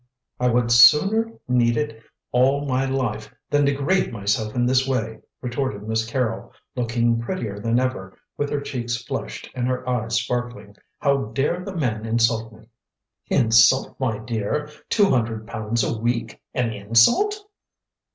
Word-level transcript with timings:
"I 0.39 0.47
would 0.49 0.71
sooner 0.71 1.31
need 1.47 1.77
it 1.77 2.01
all 2.31 2.65
my 2.65 2.85
life 2.85 3.31
than 3.51 3.65
degrade 3.65 4.11
myself 4.11 4.55
in 4.55 4.65
this 4.65 4.87
way," 4.87 5.19
retorted 5.43 5.83
Miss 5.87 6.09
Carrol, 6.09 6.51
looking 6.75 7.19
prettier 7.19 7.59
than 7.59 7.79
ever 7.79 8.17
with 8.35 8.49
her 8.49 8.61
cheeks 8.61 8.97
flushed 9.03 9.51
and 9.53 9.67
her 9.67 9.87
eyes 9.87 10.15
sparkling. 10.19 10.75
"How 10.97 11.25
dare 11.25 11.63
the 11.63 11.75
man 11.75 12.07
insult 12.07 12.51
me!" 12.51 12.65
"Insult, 13.29 13.95
my 13.99 14.17
dear? 14.17 14.71
Two 14.89 15.11
hundred 15.11 15.45
pounds 15.45 15.83
a 15.83 15.95
week 15.95 16.41
an 16.55 16.73
insult?" 16.73 17.39